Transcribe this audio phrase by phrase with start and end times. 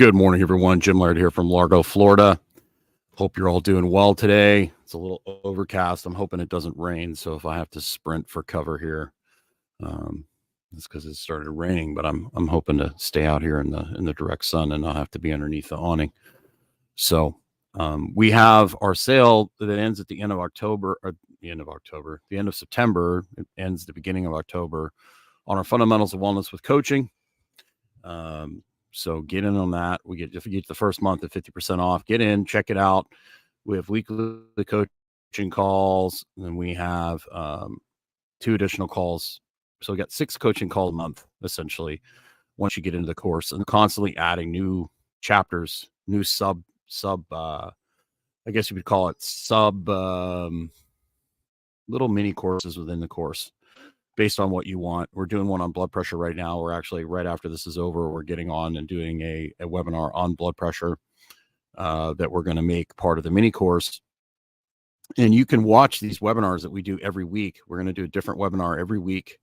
[0.00, 0.80] Good morning, everyone.
[0.80, 2.40] Jim Laird here from Largo, Florida.
[3.16, 4.72] Hope you're all doing well today.
[4.82, 6.06] It's a little overcast.
[6.06, 7.14] I'm hoping it doesn't rain.
[7.14, 9.12] So if I have to sprint for cover here,
[9.82, 10.24] um,
[10.74, 11.94] it's because it started raining.
[11.94, 14.82] But I'm I'm hoping to stay out here in the in the direct sun and
[14.82, 16.12] not have to be underneath the awning.
[16.94, 17.36] So
[17.74, 21.60] um, we have our sale that ends at the end of October, or the end
[21.60, 23.26] of October, the end of September.
[23.36, 24.94] It ends the beginning of October
[25.46, 27.10] on our fundamentals of wellness with coaching.
[28.02, 28.62] Um,
[28.92, 30.00] so get in on that.
[30.04, 32.76] We get if you get the first month at 50% off, get in, check it
[32.76, 33.06] out.
[33.64, 37.78] We have weekly coaching calls, and we have um,
[38.40, 39.40] two additional calls.
[39.82, 42.00] So we got six coaching calls a month, essentially,
[42.56, 47.70] once you get into the course, and constantly adding new chapters, new sub sub uh
[48.46, 50.70] I guess you would call it sub um
[51.88, 53.52] little mini courses within the course
[54.20, 55.08] based on what you want.
[55.14, 56.60] We're doing one on blood pressure right now.
[56.60, 60.10] We're actually right after this is over, we're getting on and doing a, a webinar
[60.12, 60.98] on blood pressure
[61.78, 64.02] uh, that we're going to make part of the mini course.
[65.16, 67.60] And you can watch these webinars that we do every week.
[67.66, 69.38] We're going to do a different webinar every week.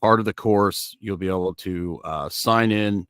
[0.00, 3.06] Part of the course, you'll be able to uh, sign in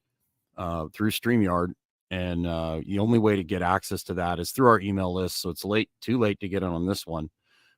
[0.56, 1.68] uh, through StreamYard.
[2.10, 5.40] And uh, the only way to get access to that is through our email list.
[5.40, 7.30] So it's late, too late to get in on this one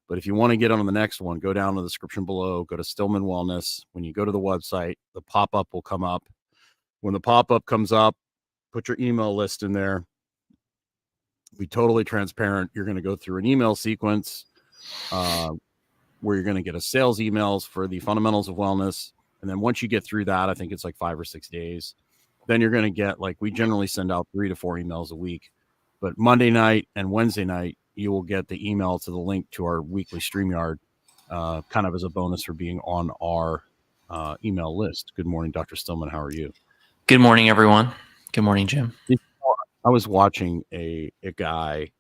[0.08, 2.24] but if you want to get on the next one, go down to the description
[2.24, 3.82] below, go to Stillman Wellness.
[3.92, 6.24] When you go to the website, the pop up will come up.
[7.00, 8.16] When the pop up comes up,
[8.72, 10.04] put your email list in there.
[11.58, 12.70] Be totally transparent.
[12.74, 14.44] You're going to go through an email sequence
[15.10, 15.52] uh,
[16.20, 19.12] where you're going to get a sales emails for the fundamentals of wellness.
[19.40, 21.94] And then once you get through that, I think it's like five or six days,
[22.46, 25.16] then you're going to get like we generally send out three to four emails a
[25.16, 25.50] week.
[26.00, 29.64] But Monday night and Wednesday night, you will get the email to the link to
[29.64, 30.76] our weekly StreamYard,
[31.30, 33.64] uh, kind of as a bonus for being on our
[34.10, 35.12] uh, email list.
[35.16, 35.74] Good morning, Dr.
[35.74, 36.10] Stillman.
[36.10, 36.52] How are you?
[37.06, 37.90] Good morning, everyone.
[38.32, 38.92] Good morning, Jim.
[39.84, 41.90] I was watching a, a guy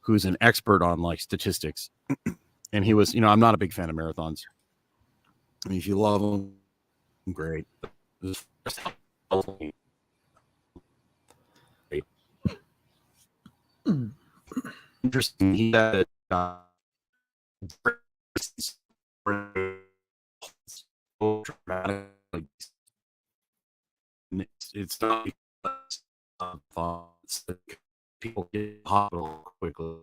[0.00, 1.90] who's an expert on like statistics,
[2.72, 4.42] and he was, you know, I'm not a big fan of marathons.
[5.64, 6.54] I mean, if you love them,
[7.32, 7.66] great.
[15.02, 15.54] Interesting.
[15.54, 16.56] He said uh,
[18.34, 18.76] it's,
[25.00, 25.28] not
[26.74, 27.58] thoughts that
[28.20, 29.96] people get hospital quickly.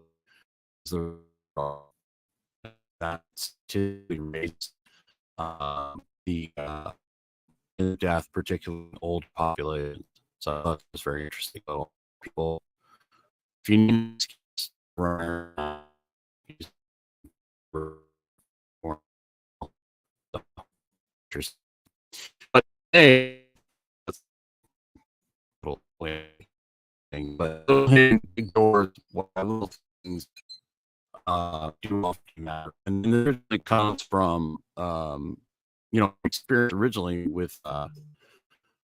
[0.86, 1.18] So,
[1.58, 1.76] uh,
[3.00, 4.72] that's to raise
[5.38, 6.92] um, the uh,
[8.00, 10.04] death, particularly old population.
[10.40, 11.62] So it's very interesting.
[11.66, 11.88] But
[12.22, 12.62] people,
[13.64, 14.24] if you need
[22.52, 23.44] but hey,
[27.38, 29.72] but big doors, little
[30.04, 30.28] things
[31.28, 35.38] uh, do often matter, and then it comes from um,
[35.92, 37.88] you know experience originally with uh,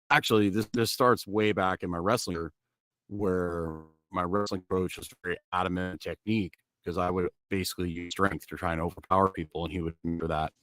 [0.09, 2.49] actually this this starts way back in my wrestling
[3.07, 3.73] where
[4.11, 6.53] my wrestling coach was very adamant technique
[6.83, 10.27] because I would basically use strength to try and overpower people, and he would remember
[10.27, 10.53] that.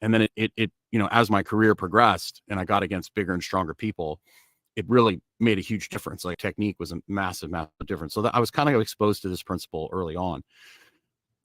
[0.00, 3.14] And then it, it, it, you know, as my career progressed and I got against
[3.14, 4.20] bigger and stronger people,
[4.74, 6.24] it really made a huge difference.
[6.24, 8.14] Like technique was a massive, massive difference.
[8.14, 10.42] So that I was kind of exposed to this principle early on.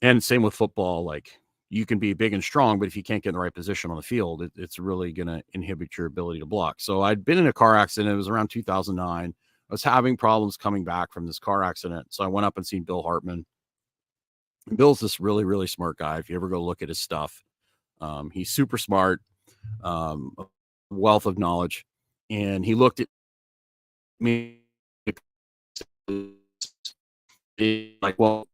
[0.02, 1.04] And same with football.
[1.04, 3.54] Like you can be big and strong, but if you can't get in the right
[3.54, 6.78] position on the field, it, it's really going to inhibit your ability to block.
[6.80, 8.14] So I'd been in a car accident.
[8.14, 9.34] It was around 2009
[9.70, 12.08] I was having problems coming back from this car accident.
[12.10, 13.46] So I went up and seen Bill Hartman.
[14.76, 16.20] Bill's this really, really smart guy.
[16.20, 17.44] If you ever go look at his stuff,
[18.00, 19.22] um, he's super smart,
[19.84, 20.36] um,
[20.90, 21.86] wealth of knowledge.
[22.30, 23.08] And he looked at
[24.20, 24.60] me
[28.02, 28.48] like, well,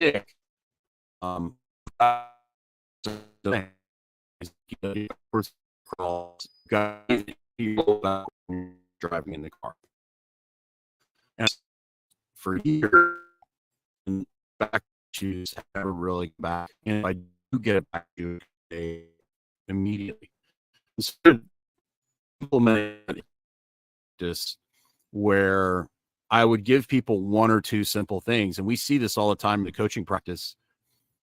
[0.00, 0.34] stick,
[1.22, 1.56] um,
[7.58, 8.26] people
[9.00, 9.74] driving in the car.
[11.38, 11.48] And
[12.36, 13.18] for years,
[14.58, 14.82] back
[15.14, 16.70] issues never really back.
[16.86, 18.38] And if I do get it back to
[18.72, 19.04] a
[19.68, 20.30] immediately.
[20.98, 21.40] So
[22.40, 23.22] implement
[24.18, 24.56] this
[25.12, 25.88] where
[26.30, 28.58] I would give people one or two simple things.
[28.58, 30.56] And we see this all the time in the coaching practice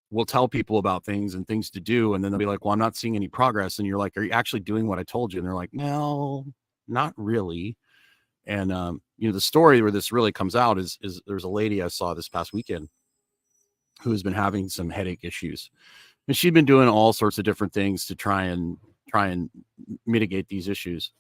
[0.09, 2.73] we'll tell people about things and things to do and then they'll be like well
[2.73, 5.33] i'm not seeing any progress and you're like are you actually doing what i told
[5.33, 6.45] you and they're like no
[6.87, 7.75] not really
[8.45, 11.49] and um, you know the story where this really comes out is is there's a
[11.49, 12.87] lady i saw this past weekend
[14.01, 15.69] who has been having some headache issues
[16.27, 18.77] and she'd been doing all sorts of different things to try and
[19.09, 19.49] try and
[20.05, 21.11] mitigate these issues.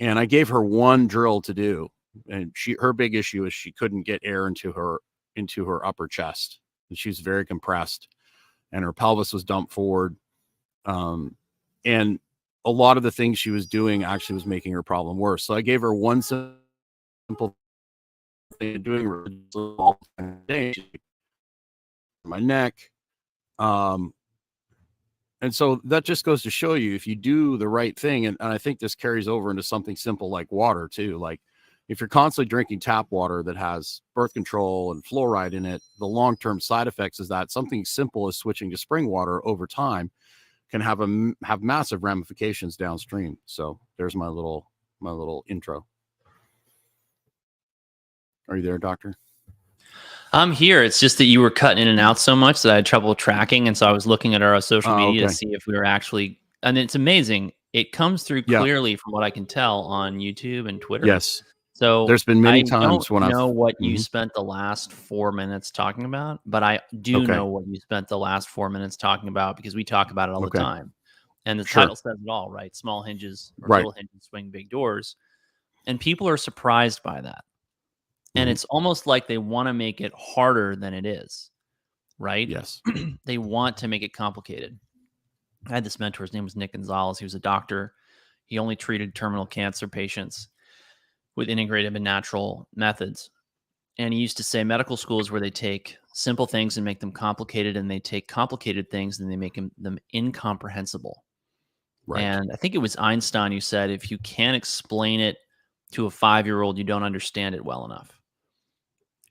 [0.00, 1.88] And I gave her one drill to do,
[2.28, 4.98] and she her big issue is she couldn't get air into her
[5.36, 8.08] into her upper chest, and she's very compressed,
[8.72, 10.16] and her pelvis was dumped forward.
[10.84, 11.36] Um,
[11.84, 12.18] and
[12.64, 15.44] a lot of the things she was doing actually was making her problem worse.
[15.44, 17.56] So I gave her one simple
[18.58, 19.06] thing doing
[22.24, 22.90] my neck.
[23.58, 24.12] Um,
[25.40, 28.36] and so that just goes to show you if you do the right thing, and,
[28.40, 31.16] and I think this carries over into something simple like water too.
[31.18, 31.40] Like
[31.88, 36.06] if you're constantly drinking tap water that has birth control and fluoride in it, the
[36.06, 40.10] long term side effects is that something simple as switching to spring water over time
[40.70, 43.38] can have a have massive ramifications downstream.
[43.46, 44.70] So there's my little
[45.00, 45.86] my little intro.
[48.48, 49.14] Are you there, doctor?
[50.32, 50.82] I'm here.
[50.82, 53.14] It's just that you were cutting in and out so much that I had trouble
[53.14, 55.28] tracking, and so I was looking at our uh, social Oh, media okay.
[55.28, 56.38] to see if we were actually.
[56.62, 57.52] And it's amazing.
[57.72, 58.60] It comes through Yeah.
[58.60, 61.06] clearly from what I can tell on YouTube and Twitter.
[61.06, 61.42] Yes.
[61.78, 64.00] So There's been many I times when I've know what you Mhm.
[64.00, 67.32] spent the last four minutes talking about, but I do Okay.
[67.36, 70.34] know what you spent the last four minutes talking about because we talk about it
[70.34, 70.58] all Okay.
[70.58, 70.92] the time.
[71.46, 71.82] And the Sure.
[71.82, 72.74] title says it all, right?
[72.74, 73.76] Small hinges or Right.
[73.76, 75.14] little hinges swing big doors.
[75.86, 77.44] And people are surprised by that.
[78.34, 78.52] And Mhm.
[78.52, 81.52] it's almost like they want to make it harder than it is,
[82.18, 82.48] right?
[82.48, 82.82] yes.
[83.24, 84.80] they want to make it complicated.
[85.68, 87.20] I had this mentor, his name was Nick Gonzalez.
[87.20, 87.94] He was a doctor.
[88.46, 90.48] He only treated terminal cancer patients
[91.38, 93.30] with integrative and natural methods.
[93.96, 96.98] And he used to say medical school is where they take simple things and make
[96.98, 101.22] them complicated, and they take complicated things and they make them, incomprehensible.
[102.08, 102.22] Right.
[102.22, 105.36] And I think it was Einstein who said, if you can't explain it
[105.92, 108.10] to a five year old, you don't understand it well enough.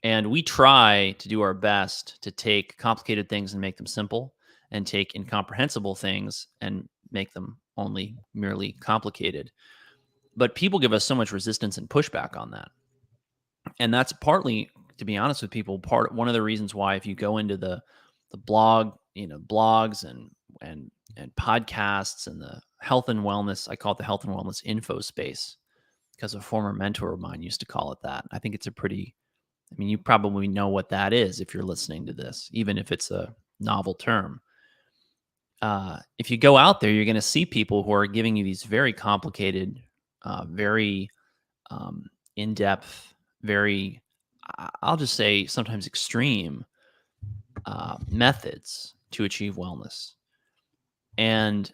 [0.02, 4.32] And we try to do our best to take complicated things and make them simple,
[4.70, 9.50] and take incomprehensible things and make them only merely complicated.
[10.38, 12.70] But people give us so much resistance and pushback on that.
[13.80, 17.06] And that's partly, to be honest with people, part one of the reasons why if
[17.06, 17.82] you go into the
[18.30, 20.30] the blog, you know, blogs and
[20.60, 24.62] and and podcasts and the health and wellness, I call it the health and wellness
[24.64, 25.56] info space
[26.14, 28.24] because a former mentor of mine used to call it that.
[28.30, 29.14] I think it's a pretty
[29.72, 32.90] I mean, you probably know what that is if you're listening to this, even if
[32.92, 34.40] it's a novel term.
[35.60, 38.44] Uh, if you go out there, you're going to see people who are giving you
[38.44, 39.78] these very complicated,
[40.22, 41.10] uh, very
[41.70, 42.06] um,
[42.36, 44.00] in depth, very,
[44.82, 46.64] I'll just say sometimes extreme
[47.66, 50.12] uh, methods to achieve wellness.
[51.16, 51.72] And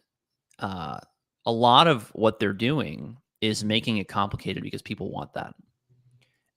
[0.58, 0.99] uh,
[1.46, 5.55] a lot of what they're doing is making it complicated because people want that.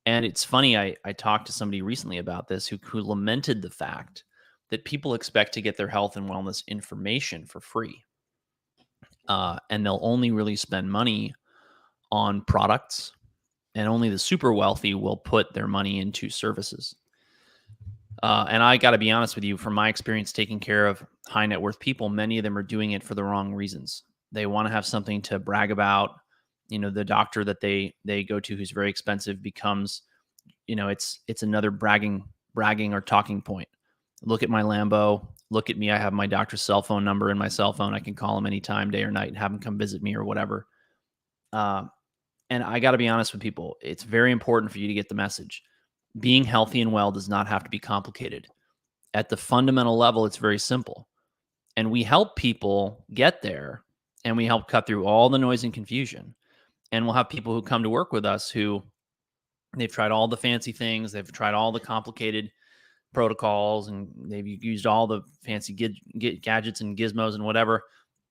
[0.06, 3.70] And it's funny, I, I talked to somebody recently about this who, who lamented the
[3.70, 4.24] fact
[4.70, 8.04] that people expect to get their health and wellness information for free.
[9.28, 11.34] Uh, and they'll only really spend money
[12.12, 13.12] on products,
[13.76, 16.96] and only the super wealthy will put their money into services.
[18.24, 21.06] Uh, and I got to be honest with you, from my experience taking care of
[21.28, 24.04] high net worth people, many of them are doing it for the wrong reasons.
[24.32, 26.16] They want to have something to brag about.
[26.70, 30.02] You know, the doctor that they they go to who's very expensive becomes,
[30.66, 33.70] you know, it's it's another bragging bragging or talking point.
[34.24, 35.28] Look at my Lambo.
[35.50, 35.92] Look at me.
[35.92, 37.94] I have my doctor's cell phone number in my cell phone.
[37.94, 40.26] I can call him anytime, day or night, and have him come visit me or
[40.26, 40.66] whatever.
[41.54, 41.84] Uh,
[42.50, 43.78] and I got to be honest with people.
[43.82, 45.64] It's very important for you to get the message
[46.20, 48.48] being healthy and well does not have to be complicated.
[49.14, 51.08] At the fundamental level, it's very simple.
[51.76, 53.84] And we help people get there
[54.26, 56.34] and we help cut through all the noise and confusion.
[56.92, 58.84] And we'll have people who come to work with us who
[59.76, 62.52] they've tried all the fancy things, they've tried all the complicated
[63.14, 67.84] protocols, and they've used all the fancy gadgets and gizmos and whatever.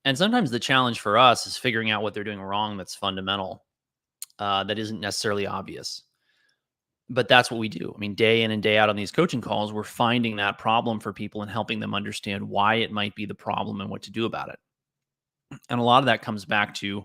[0.05, 3.63] And sometimes the challenge for us is figuring out what they're doing wrong that's fundamental,
[4.39, 6.03] uh, that isn't necessarily obvious
[7.09, 7.93] but that's what we do.
[7.95, 10.99] I mean, day in and day out on these coaching calls, we're finding that problem
[10.99, 14.11] for people and helping them understand why it might be the problem and what to
[14.11, 14.59] do about it.
[15.69, 17.03] And a lot of that comes back to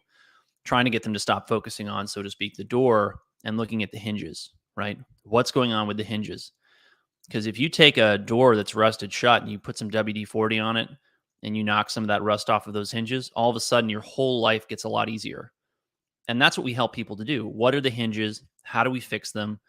[0.65, 3.83] trying to get them to stop focusing on, so to speak, the door and looking
[3.83, 4.99] at the hinges, right?
[5.23, 6.53] What's going on with the hinges?
[7.29, 10.59] Because if you take a door that's rusted shut and you put some WD 40
[10.59, 10.89] on it
[11.45, 13.89] and you knock some of that rust off of those hinges, all of a sudden
[13.89, 15.53] your whole life gets a lot easier.
[16.29, 17.47] And that's what we help people to do.
[17.47, 18.43] What are the hinges?
[18.63, 19.61] How do we fix them?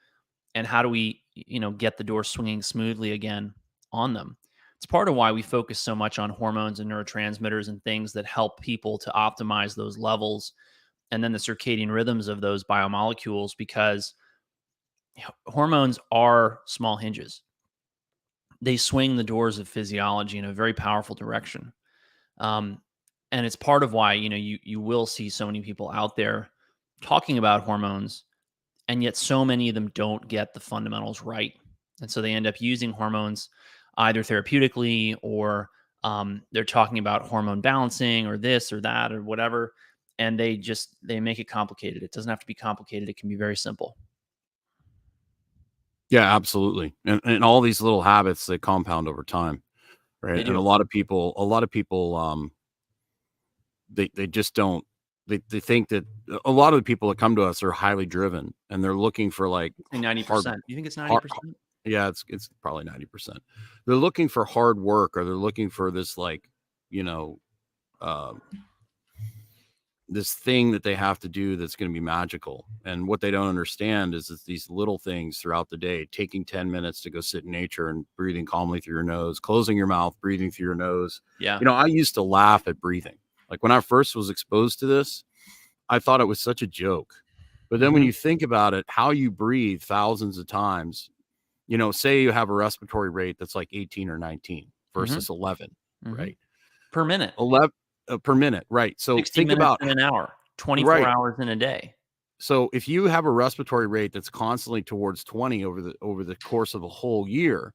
[0.56, 3.54] and how do we you know get the door swinging smoothly again
[3.92, 4.38] on them
[4.78, 8.26] it's part of why we focus so much on hormones and neurotransmitters and things that
[8.26, 10.54] help people to optimize those levels
[11.12, 14.16] and then the circadian rhythms of those biomolecules because
[15.46, 17.42] hormones are small hinges
[18.62, 21.72] they swing the doors of physiology in a very powerful direction
[22.40, 22.82] um,
[23.34, 26.16] and it's part of why you know you you will see so many people out
[26.16, 26.50] there
[27.02, 28.24] talking about hormones
[28.88, 31.54] and yet so many of them don't get the fundamentals right.
[32.02, 33.50] And so they end up using hormones
[33.98, 35.70] either therapeutically or
[36.04, 39.74] um, they're talking about hormone balancing or this or that or whatever
[40.20, 42.04] and they just they make it complicated.
[42.04, 43.10] It doesn't have to be complicated.
[43.10, 43.98] It can be very simple.
[46.10, 46.94] Yeah, absolutely.
[47.06, 49.64] And and all these little habits they compound over time,
[50.22, 50.46] right?
[50.48, 52.52] And a lot of people, a lot of people, um,
[53.94, 54.86] they they just don't.
[55.28, 56.06] They they think that
[56.44, 59.32] a lot of the people that come to us are highly driven, and they're looking
[59.32, 60.62] for like ninety hard- percent.
[60.68, 61.58] You think it's ninety hard- percent?
[61.86, 63.40] yeah, it's it's probably ninety percent.
[63.86, 66.50] They're looking for hard work, or they're looking for this like
[66.90, 67.40] you know,
[68.02, 68.42] um,
[70.10, 72.66] this thing that they have to do that's going to be magical.
[72.86, 76.70] And what they don't understand is it's these little things throughout the day, taking ten
[76.70, 80.16] minutes to go sit in nature and breathing calmly through your nose, closing your mouth,
[80.22, 81.22] breathing through your nose.
[81.40, 81.58] Yeah.
[81.60, 83.16] You know, I used to laugh at breathing.
[83.54, 85.24] Like when I first was exposed to this,
[85.88, 87.14] I thought it was such a joke.
[87.70, 88.08] But then when Mhm.
[88.08, 91.12] you think about it, how you breathe thousands of times,
[91.68, 95.76] you know, say you have a respiratory rate that's like 18 or 19 versus 11,
[96.04, 96.18] Mhm.
[96.18, 96.38] right?
[96.92, 97.36] Per minute.
[97.38, 97.70] 11
[98.08, 99.00] uh, per minute, right?
[99.00, 100.34] So 60 think about in an hour.
[100.58, 101.08] 24 Right.
[101.08, 101.94] hours in a day.
[102.40, 106.36] so if you have a respiratory rate that's constantly towards 20 over the over the
[106.38, 107.74] course of a whole year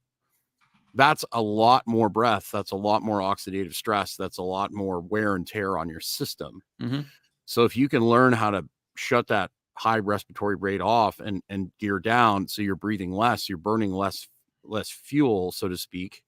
[0.95, 4.99] that's a lot more breath that's a lot more oxidative stress that's a lot more
[5.01, 7.05] wear and tear on your system Mhm.
[7.45, 11.71] so if you can learn how to shut that high respiratory rate off and and
[11.79, 14.27] gear down so you're breathing less you're burning less
[14.63, 16.23] less fuel so to speak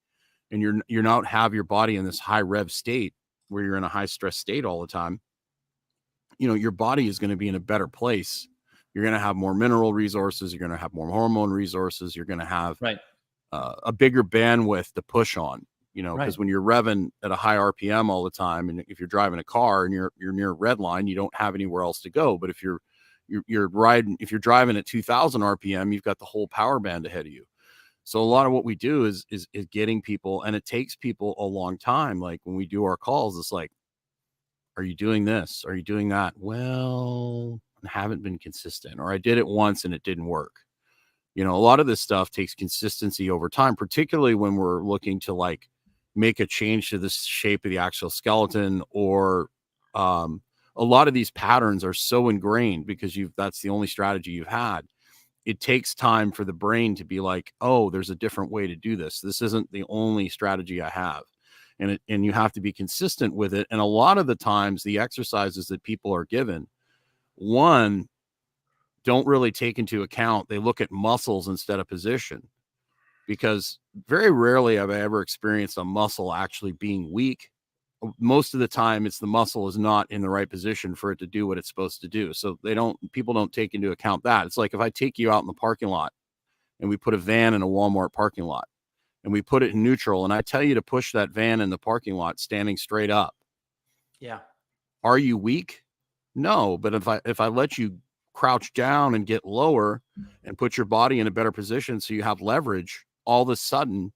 [0.51, 3.13] and you're you're not have your body in this high rev state
[3.49, 5.21] where you're in a high stress state all the time
[6.39, 8.47] you know your body is going to be in a better place
[8.93, 12.25] you're going to have more mineral resources you're going to have more hormone resources you're
[12.25, 12.99] going to have Right.
[13.51, 16.25] Uh, a bigger bandwidth to push on you know Right.
[16.25, 19.39] because when you're revving at a high rpm all the time and if you're driving
[19.39, 22.09] a car and you're you're near a red line you don't have anywhere else to
[22.09, 22.37] go.
[22.37, 22.79] But if you're
[23.27, 27.05] you're, you're riding if you're driving at 2000 rpm you've got the whole power band
[27.05, 27.45] ahead of you.
[28.03, 30.95] So a lot of what we do is is is getting people and it takes
[30.95, 32.19] people a long time.
[32.19, 33.71] Like when we do our calls it's like
[34.77, 35.65] are you doing this?
[35.67, 36.33] Are you doing that?
[36.37, 40.53] Well I haven't been consistent or i did it once and it didn't work
[41.35, 45.19] you know a lot of this stuff takes consistency over time particularly when we're looking
[45.19, 45.69] to like
[46.15, 49.47] make a change to the shape of the actual skeleton or
[49.93, 50.41] um
[50.75, 54.47] a lot of these patterns are so ingrained because you've that's the only strategy you've
[54.47, 54.81] had.
[55.45, 58.75] It takes time for the brain to be like oh there's a different way to
[58.75, 59.19] do this.
[59.19, 61.23] This isn't the only strategy i have.
[61.79, 63.65] And it, and you have to be consistent with it.
[63.71, 66.67] And a lot of the times the exercises that people are given
[67.35, 68.07] one
[69.03, 72.47] don't really take into account they look at muscles instead of position.
[73.27, 77.49] Because very rarely have i ever experienced a muscle actually being weak.
[78.19, 81.19] Most of the time it's the muscle is not in the right position for it
[81.19, 82.33] to do what it's supposed to do.
[82.33, 84.45] So they don't people don't take into account that.
[84.45, 86.11] It's like if i take you out in the parking lot
[86.79, 88.67] and we put a van in a walmart parking lot
[89.23, 91.69] and we put it in neutral and i tell you to push that van in
[91.69, 93.35] the parking lot standing straight up
[94.19, 94.39] Yeah.
[95.03, 95.83] are you weak?
[96.33, 97.99] No but if i if i let you
[98.41, 100.01] crouch down and get lower
[100.45, 103.55] and put your body in a better position so you have leverage all of a
[103.55, 104.11] sudden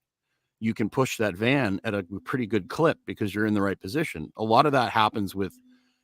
[0.60, 3.79] you can push that van at a pretty good clip because you're in the right
[3.79, 4.34] position.
[4.38, 5.53] A lot of that happens with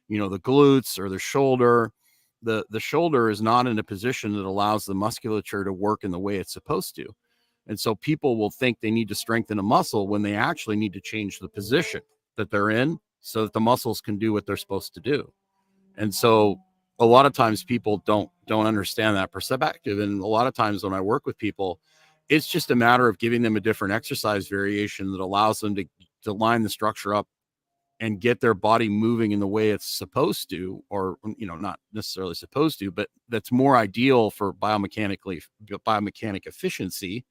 [0.07, 1.91] you know the glutes or the shoulder.
[2.43, 6.11] The the shoulder is not in a position that allows the musculature to work in
[6.11, 7.07] the way it's supposed to.
[7.65, 10.93] And so people will think they need to strengthen a muscle when they actually need
[10.93, 12.01] to change the position
[12.37, 15.33] that they're in so that the muscles can do what they're supposed to do.
[15.97, 16.59] And so
[17.00, 20.00] a lot of times people don't don't understand that perspective.
[20.00, 21.79] And a lot of times when i work with people
[22.31, 25.86] it's just a matter of giving them a different exercise variation that allows them to
[26.24, 27.27] to line the structure up
[28.00, 31.77] and get their body moving in the way it's supposed to or you know not
[31.93, 35.41] necessarily supposed to but that's more ideal for biomechanically
[35.86, 37.25] biomechanic efficiency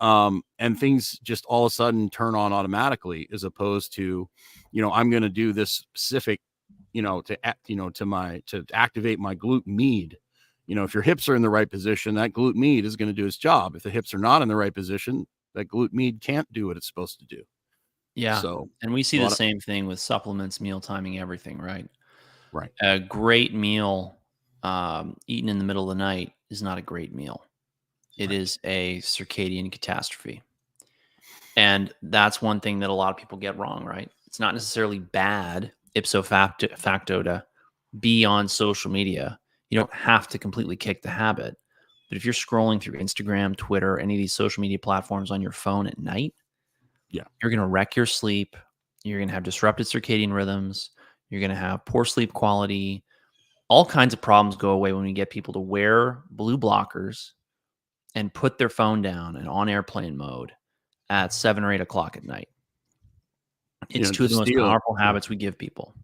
[0.00, 4.28] um and things just all of a sudden turn on automatically as opposed to
[4.72, 6.40] you know i'm going to do this specific
[6.92, 10.16] you know to act you know to my to activate my glute med
[10.66, 13.08] you know if your hips are in the right position that glute med is going
[13.08, 15.92] to do its job if the hips are not in the right position that glute
[15.92, 17.42] med can't do what it's supposed to do
[18.14, 18.40] Yeah.
[18.40, 21.88] so And we see the lot of- same thing with supplements, meal timing, everything, right?
[22.52, 22.70] Right.
[22.80, 24.18] A great meal
[24.62, 27.44] um, eaten in the middle of the night is not a great meal.
[28.16, 28.36] It Right.
[28.40, 30.42] is a circadian catastrophe.
[31.56, 34.10] And that's one thing that a lot of people get wrong, right?
[34.26, 37.44] It's not necessarily bad ipso facto, facto to
[37.98, 39.38] be on social media.
[39.70, 41.56] You don't have to completely kick the habit.
[42.08, 45.50] But if you're scrolling through Instagram, Twitter, any of these social media platforms on your
[45.52, 46.34] phone at night,
[47.10, 47.24] Yeah.
[47.42, 48.56] you're going to wreck your sleep.
[49.02, 50.90] You're going to have disrupted circadian rhythms.
[51.30, 53.04] You're going to have poor sleep quality.
[53.68, 57.32] All kinds of problems go away when we get people to wear blue blockers
[58.14, 60.52] and put their phone down and on airplane mode
[61.10, 62.48] at seven or eight o'clock at night.
[63.88, 65.94] You It's know, two of the most steal- powerful habits we give people.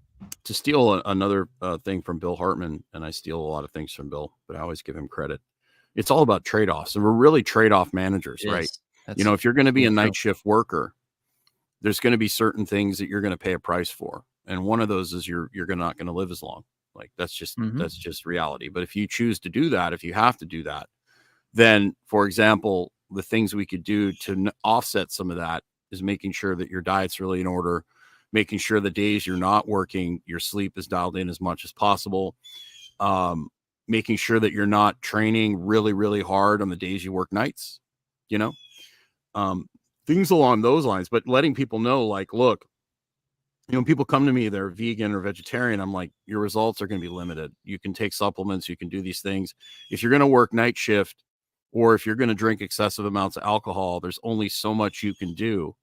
[0.45, 3.71] to steal a, another uh, thing from Bill Hartman, and I steal a lot of
[3.71, 5.41] things from Bill, but I always give him credit.
[5.95, 8.65] It's all about trade offs, and we're really trade off managers, right?
[8.65, 8.79] is.
[9.17, 10.95] you know, if you're going to be a night shift worker,
[11.81, 14.65] there's going to be certain things that you're going to pay a price for, and
[14.65, 16.65] one of those is you're you're not going to live as long.
[16.95, 17.79] Like that's just Mhm.
[17.79, 18.69] that's just reality.
[18.69, 20.89] But if you choose to do that, if you have to do that,
[21.53, 25.63] then, for example, the things we could do to n- offset some of that
[25.93, 27.85] is making sure that your diet's really in order,
[28.33, 31.73] making sure the days you're not working, your sleep is dialed in as much as
[31.73, 32.35] possible,
[32.99, 33.49] um,
[33.87, 37.81] making sure that you're not training really, really hard on the days you work nights,
[38.29, 38.53] you know,
[39.35, 39.69] um,
[40.07, 41.09] things along those lines.
[41.09, 42.65] But letting people know, like, look,
[43.69, 45.81] you know, when people come to me, they're vegan or vegetarian.
[45.81, 47.53] I'm like, your results are going to be limited.
[47.65, 49.55] You can take supplements, you can do these things.
[49.91, 51.23] If you're going to work night shift,
[51.73, 55.15] or if you're going to drink excessive amounts of alcohol, there's only so much you
[55.15, 55.75] can do.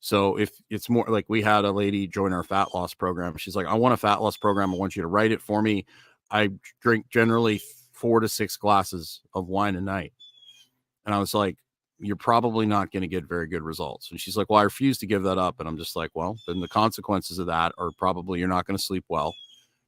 [0.00, 3.56] So if it's more like we had a lady join our fat loss program, she's
[3.56, 4.72] like, I want a fat loss program.
[4.72, 5.86] I want you to write it for me.
[6.30, 6.50] I
[6.80, 7.60] drink generally
[7.92, 10.12] four to six glasses of wine a night.
[11.04, 11.56] And I was like,
[11.98, 14.10] You're probably not going to get very good results.
[14.10, 15.58] And she's like, Well, I refuse to give that up.
[15.58, 18.76] And I'm just like, Well, then the consequences of that are probably you're not going
[18.76, 19.34] to sleep well.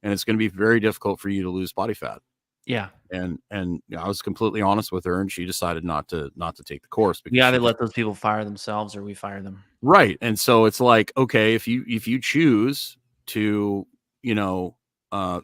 [0.03, 2.21] And it's going to be very difficult for you to lose body fat
[2.65, 2.89] yeah.
[3.11, 6.31] and and you know, I was completely honest with her, and she decided not to
[6.35, 9.13] not to take the course because either just- let those people fire themselves or we
[9.13, 9.63] fire them.
[9.81, 10.17] right.
[10.21, 13.87] And so it's like okay, if you if you choose to
[14.21, 14.75] you know
[15.11, 15.41] uh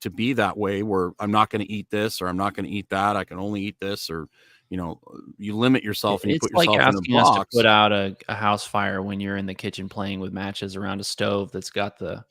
[0.00, 2.66] to be that way, where I'm not going to eat this or I'm not going
[2.66, 4.28] to eat that, I can only eat this, or
[4.70, 5.00] you know
[5.38, 7.66] you limit yourself and you it's put like yourself in a asking us to put
[7.66, 11.04] out a, a house fire when you're in the kitchen playing with matches around a
[11.04, 12.22] stove that's got the,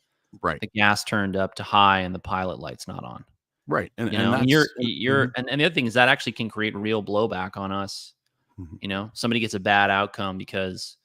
[0.42, 3.26] right, the gas turned up to high and the pilot light's not on.
[3.68, 5.94] Right, and, You and know, and you're you're mhm, and, and the other thing is
[5.94, 8.14] that actually can create real blowback on us.
[8.60, 8.78] Mhm.
[8.82, 10.98] You know, somebody gets a bad outcome because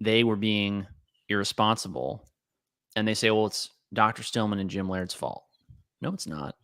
[0.00, 0.86] they were being
[1.28, 2.28] irresponsible
[2.96, 4.22] and they say, well, it's Dr.
[4.22, 5.44] Stillman and Jim Laird's fault.
[6.00, 6.54] No, it's not.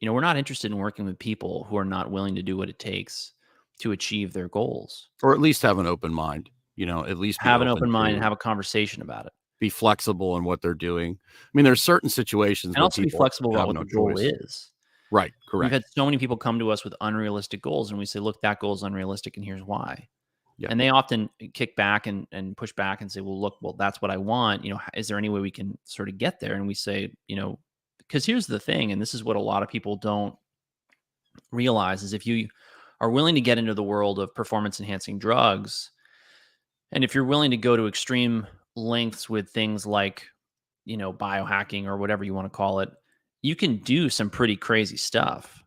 [0.00, 2.56] You know, we're not interested in working with people who are not willing to do
[2.56, 3.32] what it takes
[3.80, 5.08] to achieve their goals.
[5.22, 6.50] or at least have an open mind.
[6.76, 9.32] You know, at least Have an open mind and have a conversation about it.
[9.60, 11.18] be flexible in what they're doing.
[11.32, 14.70] I mean, there's certain situations And also be flexible about what the goal is.
[15.10, 15.70] Right, Correct.
[15.70, 18.40] We've had so many people come to us with unrealistic goals, and we say, "Look,
[18.42, 20.08] that goal is unrealistic, and here's why."
[20.58, 20.68] Yeah.
[20.70, 23.74] And they often eh, kick back and and push back and say, "Well, look, well,
[23.74, 24.64] that's what I want.
[24.64, 27.12] You know, is there any way we can sort of get there?" And we say,
[27.28, 27.58] you know,
[27.98, 30.34] because here's the thing, and this is what a lot of people don't
[31.52, 32.48] realize is if you
[33.00, 35.90] are willing to get into the world of performance enhancing drugs,
[36.92, 40.26] and if you're willing to go to extreme lengths with things like,
[40.84, 42.90] you know, biohacking or whatever you want to call it,
[43.44, 45.62] you can do some pretty crazy stuff.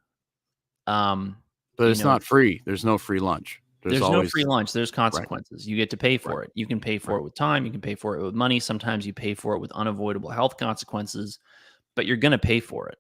[0.87, 1.37] Um,
[1.77, 2.63] but it's know, not free.
[2.65, 3.61] There's no free lunch.
[3.83, 4.73] there's, There's, no free lunch.
[4.73, 5.67] There's consequences.
[5.67, 6.47] You get to pay for Right.
[6.47, 6.51] it.
[6.55, 7.19] You can pay for Right.
[7.19, 7.65] it with time.
[7.67, 8.59] You can pay for it with money.
[8.59, 11.37] Sometimes you pay for it with unavoidable health consequences,
[11.95, 12.97] but you're going to pay for it.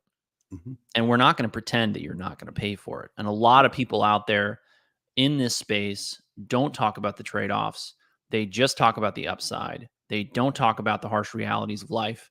[0.53, 0.77] Mhm.
[0.95, 3.09] And we're not going to pretend that you're not going to pay for it.
[3.17, 4.61] And a lot of people out there
[5.15, 7.95] in this space don't talk about the trade offs.
[8.29, 9.89] They just talk about the upside.
[10.07, 12.29] They don't talk about the harsh realities of life.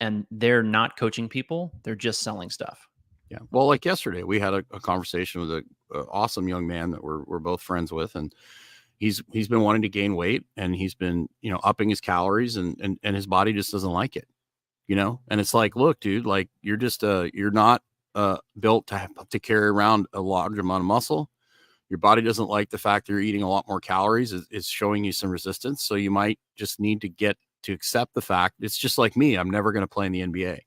[0.00, 2.86] And they're not coaching people, they're just selling stuff.
[3.30, 3.38] Yeah.
[3.50, 7.24] Well, like yesterday, we had a, a conversation with an awesome young man that we're
[7.24, 8.32] we're both friends with, and
[8.98, 12.56] he's he's been wanting to gain weight, and he's been you know upping his calories,
[12.56, 14.28] and and and his body just doesn't like it,
[14.86, 15.20] you know.
[15.28, 17.82] And it's like, look, dude, like you're just uh you're not
[18.14, 21.30] uh built to have, to carry around a large amount of muscle.
[21.88, 24.32] Your body doesn't like the fact that you're eating a lot more calories.
[24.32, 28.14] It's, it's showing you some resistance, so you might just need to get to accept
[28.14, 28.56] the fact.
[28.60, 29.36] It's just like me.
[29.36, 30.60] I'm never going to play in the NBA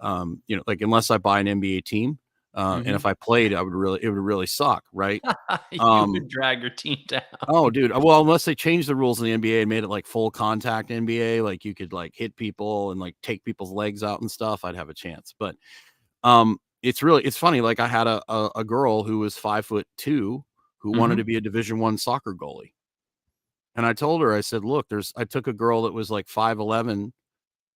[0.00, 2.18] um, you know, like unless I buy an NBA team,
[2.54, 2.86] uh, Mhm.
[2.86, 5.22] and if I played, I would really, it would really suck, right?
[5.72, 7.22] you Um, would drag your team down.
[7.48, 7.90] oh, dude.
[7.92, 10.90] Well, unless they changed the rules in the NBA and made it like full contact
[10.90, 14.64] NBA, like you could like hit people and like take people's legs out and stuff,
[14.64, 15.34] I'd have a chance.
[15.38, 15.56] But
[16.24, 17.60] um, it's really, it's funny.
[17.60, 20.44] Like I had a a, a girl who was five foot two
[20.78, 21.18] who wanted Mhm.
[21.18, 22.74] to be a Division One soccer goalie,
[23.76, 26.28] and I told her, I said, look, there's, I took a girl that was like
[26.28, 27.12] five eleven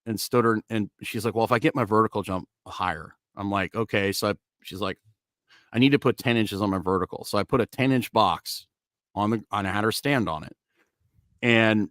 [0.06, 3.50] and stood her and she's like, Well, if I get my vertical jump higher, I'm
[3.50, 4.12] like, okay.
[4.12, 4.98] So I, she's like,
[5.72, 7.24] I need to put 10 inches on my vertical.
[7.24, 8.66] So I put a 10 inch box
[9.14, 10.56] on the and I had her stand on it.
[11.42, 11.90] And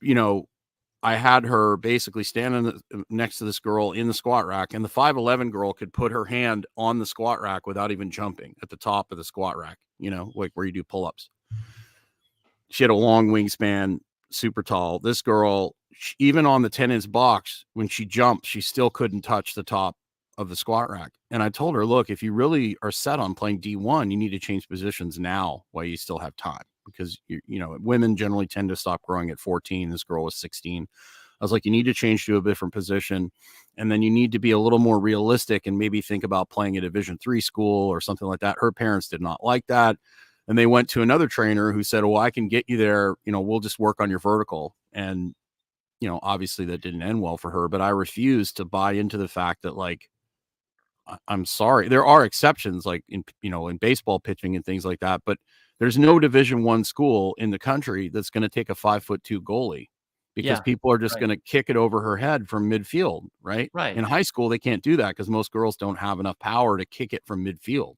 [0.00, 0.46] you know,
[1.02, 4.84] I had her basically standing uh, next to this girl in the squat rack, and
[4.84, 8.68] the 5'11 girl could put her hand on the squat rack without even jumping at
[8.70, 11.30] the top of the squat rack, you know, like where you do pull ups.
[12.70, 13.98] She had a long wingspan,
[14.30, 14.98] super tall.
[15.00, 19.22] This girl sh even on the 10 inch box, when she jumped, she still couldn't
[19.22, 19.96] touch the top
[20.38, 21.12] of the squat rack.
[21.30, 24.30] And I told her, look, if you really are set on playing D1, you need
[24.30, 28.46] to change positions now while you still have time because you, you know, women generally
[28.46, 29.90] tend to stop growing at 14.
[29.90, 30.86] This girl was 16.
[31.40, 33.30] I was like, you need to change to a different position.
[33.76, 36.76] And then you need to be a little more realistic and maybe think about playing
[36.76, 38.56] a division three school or something like that.
[38.60, 39.96] Her parents did not like that.
[40.50, 43.16] And they went to another trainer who said, Well, I can get you there.
[43.26, 44.76] You know, we'll just work on your vertical.
[44.94, 45.34] And,
[46.00, 49.18] you know, obviously that didn't end well for her, but I refused to buy into
[49.18, 50.08] the fact that, like,
[51.28, 51.88] I'm sorry.
[51.88, 55.38] There are exceptions, like in you know in baseball pitching and things like that, but
[55.80, 59.22] there's no Division One school in the country that's going to take a five foot
[59.24, 59.88] two goalie
[60.34, 61.18] because Yeah, people are just right.
[61.18, 63.72] going to kick it over her head from midfield, right?
[63.72, 63.94] Right.
[63.94, 66.86] In high school, they can't do that because most girls don't have enough power to
[66.86, 67.96] kick it from midfield.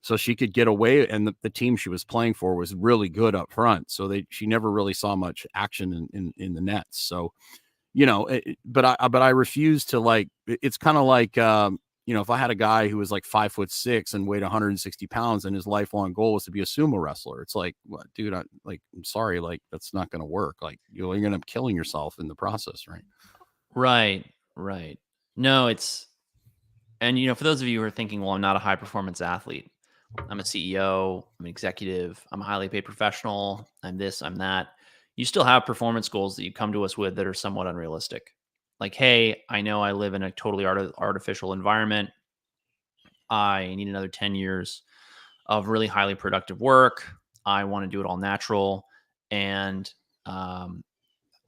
[0.00, 3.08] So she could get away, and the, the team she was playing for was really
[3.08, 3.90] good up front.
[3.90, 7.00] So they she never really saw much action in in, in the nets.
[7.00, 7.32] So
[7.94, 10.28] you know, it, but I but I refuse to like.
[10.46, 13.26] It's kind of like um, you know, if I had a guy who was like
[13.26, 16.64] five foot six and weighed 160 pounds, and his lifelong goal was to be a
[16.64, 18.32] sumo wrestler, it's like, what, dude?
[18.32, 20.56] I like, I'm sorry, like that's not going to work.
[20.62, 23.02] Like you're going to end up killing yourself in the process, right?
[23.74, 24.24] Right,
[24.56, 24.98] right.
[25.36, 26.06] No, it's
[27.02, 28.76] and you know, for those of you who are thinking, well, I'm not a high
[28.76, 29.70] performance athlete.
[30.28, 34.68] I'm a CEO, I'm an executive, I'm a highly paid professional, I'm this, I'm that.
[35.16, 38.34] You still have performance goals that you come to us with that are somewhat unrealistic.
[38.80, 42.10] Like, hey, I know I live in a totally art- artificial environment.
[43.28, 44.82] I need another 10 years
[45.46, 47.04] of really highly productive work.
[47.44, 48.86] I want to do it all natural.
[49.30, 49.92] And
[50.26, 50.84] um,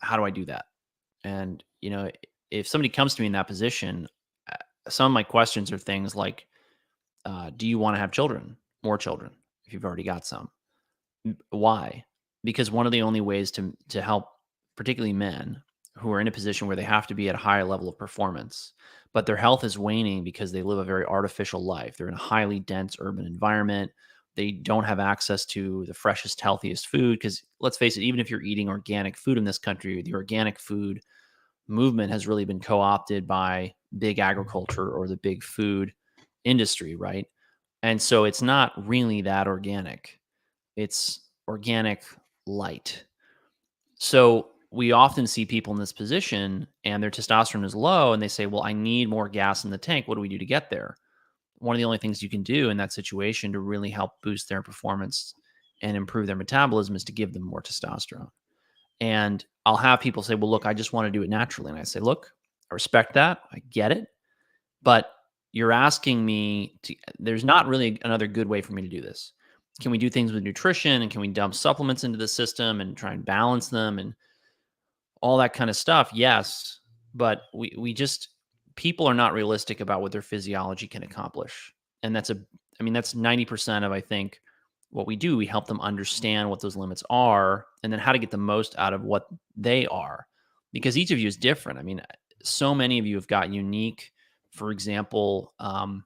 [0.01, 0.65] how do I do that?
[1.25, 2.11] And, you know,
[2.51, 4.09] if somebody comes to me in that position,
[4.51, 4.57] uh,
[4.89, 6.47] some of my questions are things like,
[7.25, 9.31] uh, do you want to have children, more children,
[9.67, 10.51] if you've already got some?
[11.51, 12.05] Why?
[12.45, 14.29] Because one of the only ways to to help,
[14.77, 15.63] particularly men
[15.97, 17.99] who are in a position where they have to be at a higher level of
[17.99, 18.73] performance,
[19.13, 21.97] but their health is waning because they live a very artificial life.
[21.97, 23.91] They're in a highly dense urban environment.
[24.37, 27.19] They don't have access to the freshest, healthiest food.
[27.19, 30.59] Because let's face it, even if you're eating organic food in this country, the organic
[30.59, 31.01] food
[31.69, 35.93] movement has really been co-opted by big agriculture or the big food
[36.45, 37.27] industry, right?
[37.83, 40.21] And so it's not really that organic.
[40.77, 42.05] It's organic
[42.47, 43.05] light.
[43.95, 48.29] So we often see people in this position and their testosterone is low and they
[48.29, 50.07] say, "Well, I need more gas in the tank.
[50.07, 50.97] What do we do to get there?"
[51.59, 54.49] One of the only things you can do in that situation to really help boost
[54.49, 55.35] their performance
[55.83, 58.31] and improve their metabolism is to give them more testosterone.
[59.01, 61.71] And I'll have people say, well, look, I just want to do it naturally.
[61.71, 62.33] And I say, look,
[62.71, 63.43] I respect that.
[63.53, 64.09] I get it.
[64.83, 65.11] But
[65.53, 69.33] you're asking me to, there's not really another good way for me to do this.
[69.81, 72.97] Can we do things with nutrition and can we dump supplements into the system and
[72.97, 74.15] try and balance them and
[75.21, 76.11] all that kind of stuff?
[76.13, 76.81] Yes.
[77.15, 78.29] But we, we just,
[78.77, 81.75] people are not realistic about what their physiology can accomplish.
[82.03, 82.39] And that's a,
[82.79, 84.41] I mean, that's 90% of, I think,
[84.91, 85.37] what we do.
[85.37, 88.75] We help them understand what those limits are and then how to get the most
[88.79, 90.27] out of what they are
[90.73, 91.79] because each of you is different.
[91.79, 92.03] I mean,
[92.43, 94.13] so many of you have got unique,
[94.51, 96.05] for example, um,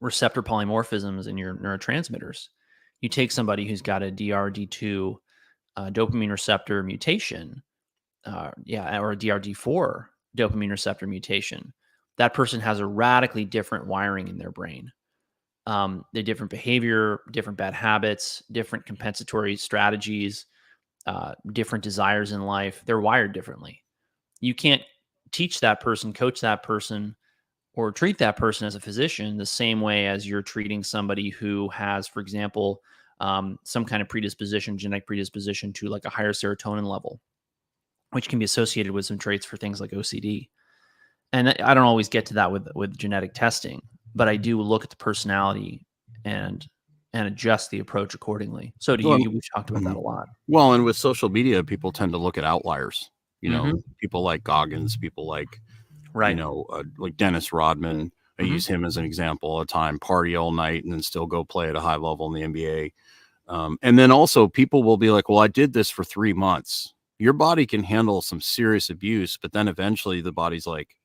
[0.00, 2.48] receptor polymorphisms in your neurotransmitters.
[3.00, 5.16] You take somebody who's got a DRD2
[5.76, 7.62] uh, dopamine receptor mutation,
[8.24, 10.06] uh, yeah, or a DRD4
[10.36, 11.72] dopamine receptor mutation.
[12.18, 14.90] That person has a radically different wiring in their brain.
[15.66, 20.46] Um, they're different behavior, different bad habits, different compensatory strategies,
[21.06, 22.82] uh, different desires in life.
[22.86, 23.82] They're wired differently.
[24.40, 24.82] You can't
[25.32, 27.16] teach that person, coach that person,
[27.76, 31.68] or treat that person as a physician the same way as you're treating somebody who
[31.70, 32.82] has, for example,
[33.20, 37.20] um, some kind of predisposition, genetic predisposition to like a higher serotonin level,
[38.12, 40.50] which can be associated with some traits for things like OCD.
[41.32, 43.82] And I don't always get to that with with genetic testing,
[44.14, 45.86] but I do look at the personality
[46.24, 46.66] and
[47.12, 48.74] and adjust the approach accordingly.
[48.78, 49.30] So do Well, you.
[49.30, 50.28] We've talked about that a lot.
[50.48, 53.10] Well, and with social media, people tend to look at outliers.
[53.40, 53.82] You know, Mhm.
[54.00, 55.60] people like Goggins, people like
[56.16, 56.30] Right.
[56.30, 58.12] you know, uh, like Dennis Rodman.
[58.38, 58.48] I Mhm.
[58.48, 59.98] use him as an example all the time.
[59.98, 62.92] Party all night and then still go play at a high level in the NBA.
[63.48, 66.92] Um, and then also, people will be like, "Well, I did this for three months."
[67.18, 70.96] Your body can handle some serious abuse, but then eventually the body's like,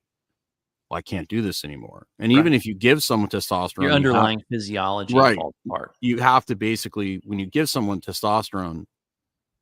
[0.90, 3.88] "Well, I can't do this anymore." And even if you give someone testosterone, Your you
[3.90, 5.36] have- underlying physiology Right.
[5.36, 5.94] falls apart.
[6.00, 8.84] you have to basically when you give someone testosterone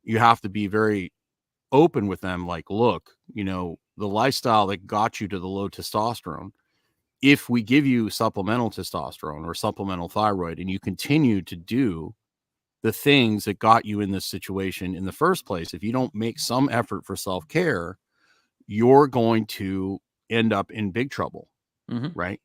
[0.03, 1.13] you have to be very
[1.71, 5.71] open with them like look you know the lifestyle that got you to the low
[5.71, 6.51] testosterone
[7.23, 12.15] if we give you supplemental testosterone or supplemental thyroid and you continue to do
[12.83, 15.75] the things that got you in this situation in the first place.
[15.75, 17.99] If you don't make some effort for self care,
[18.67, 19.99] you're going to
[20.31, 21.49] end up in big trouble.
[21.91, 22.13] Mhm.
[22.15, 22.41] Right.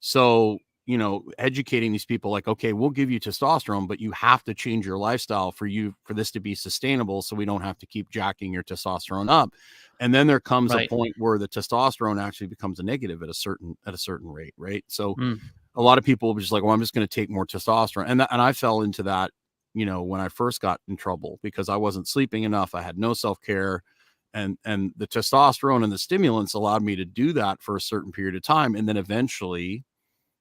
[0.00, 4.44] So, you know, educating these people like, okay, we'll give you testosterone, but you have
[4.44, 7.22] to change your lifestyle for you for this to be sustainable.
[7.22, 9.52] So we don't have to keep jacking your testosterone up.
[10.00, 10.74] And then there comes Right.
[10.74, 14.28] a point where the testosterone actually becomes a negative at a certain at a certain
[14.30, 14.84] rate, right?
[14.88, 15.42] So Mm.
[15.76, 18.06] a lot of people be just like, well, I'm just going to take more testosterone.
[18.08, 19.30] And that, and I fell into that,
[19.74, 22.74] you know, when I first got in trouble because I wasn't sleeping enough.
[22.74, 23.82] I had no self-care
[24.34, 28.12] and and the testosterone and the stimulants allowed me to do that for a certain
[28.12, 29.84] period of time and then eventually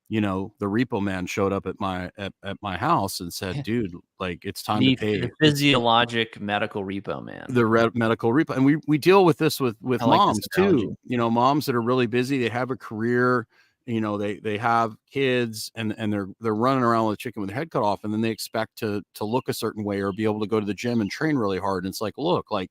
[0.10, 3.63] you know the repo man showed up at my at, at my house and said
[3.63, 7.46] dude like it's time The, to pay the physiologic medical repo man.
[7.50, 10.86] the red medical repo and we we deal with this with with I moms analogy.
[10.88, 13.48] too you know moms that are really busy they have a career
[13.86, 17.41] you know they they have kids and and they're they're running around with a chicken
[17.41, 20.02] with their head cut off and then they expect to to look a certain way
[20.02, 22.13] or be able to go to the gym and train really hard and it's like
[22.17, 22.70] look like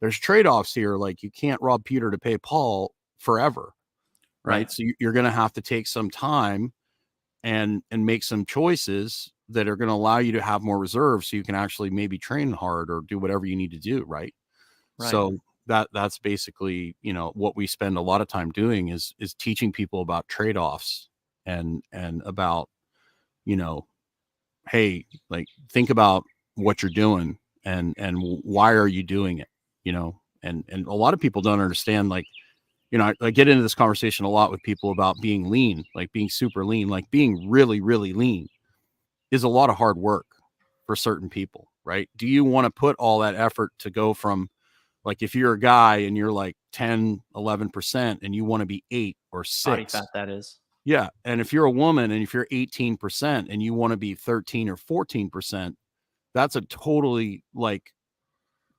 [0.00, 3.72] there's trade-offs here like you can't rob peter to pay paul forever
[4.44, 6.72] right, so you- you're going to have to take some time
[7.44, 11.28] and and make some choices that are going to allow you to have more reserves
[11.28, 14.34] so you can actually maybe train hard or do whatever you need to do right?
[14.98, 15.10] Right.
[15.10, 19.14] so that that's basically you know what we spend a lot of time doing is
[19.18, 21.08] is teaching people about trade-offs
[21.46, 22.68] and and about
[23.44, 23.86] you know
[24.70, 26.24] hey like think about
[26.56, 29.48] what you're doing and and why are you doing it
[29.84, 30.20] you know?
[30.42, 32.26] And and a lot of people don't understand like
[32.94, 35.82] you know I, I get into this conversation a lot with people about being lean
[35.96, 38.46] like being super lean like being really really lean
[39.32, 40.26] is a lot of hard work
[40.86, 44.48] for certain people right do you want to put all that effort to go from
[45.04, 48.84] like if you're a guy and you're like 10 11% and you want to be
[48.92, 50.60] 8 or 6 Body fat that is.
[50.84, 51.08] yeah.
[51.24, 54.68] And if you're a woman and if you're 18% and you want to be 13
[54.68, 55.74] or 14%,
[56.32, 57.82] that's a totally like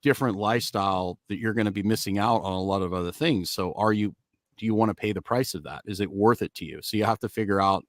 [0.05, 3.49] different lifestyle that you're going to be missing out on a lot of other things.
[3.49, 4.13] So are you
[4.57, 5.81] do you want to pay the price of that?
[5.85, 6.79] Is it worth it to you?
[6.83, 7.83] So you have to figure out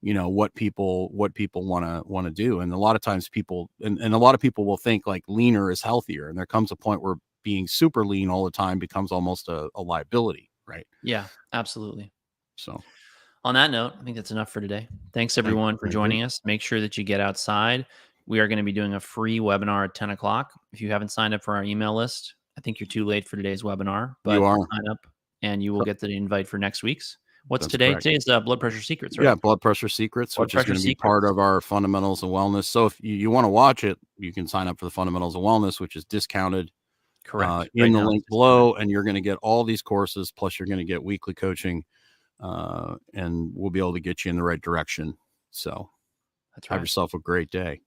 [0.00, 3.02] you know what people what people want to want to do and a lot of
[3.02, 6.38] times people and, and a lot of people will think like leaner is healthier and
[6.38, 9.82] there comes a point where being super lean all the time becomes almost a, a
[9.82, 12.12] liability right Yeah, absolutely.
[12.54, 12.80] so
[13.44, 14.88] On that note, I think that's enough for today.
[15.12, 16.00] Thanks everyone for Thank you.
[16.00, 16.40] joining us.
[16.44, 17.86] Make sure that you get outside.
[18.28, 20.52] We are going to be doing a free webinar at 10 o'clock.
[20.74, 23.36] If you haven't signed up for our email list, I think you're too late for
[23.36, 24.56] today's webinar, but are.
[24.56, 24.98] sign up
[25.40, 27.16] and you will get the invite for next week's.
[27.46, 27.90] What's That's today?
[27.92, 28.02] correct.
[28.02, 29.24] Today's uh, blood pressure secrets, right?
[29.24, 32.28] Yeah, blood pressure secrets, Blood which is going to be part of our fundamentals of
[32.28, 32.64] wellness.
[32.64, 35.34] So if you, you want to watch it, you can sign up for the fundamentals
[35.34, 36.70] of wellness, which is discounted
[37.24, 37.50] Correct.
[37.50, 40.30] uh, Right in the now, link below, and you're going to get all these courses.
[40.30, 41.82] Plus, you're going to get weekly coaching,
[42.40, 45.16] uh, and we'll be able to get you in the right direction.
[45.50, 45.88] So
[46.54, 47.80] That's have yourself a great day.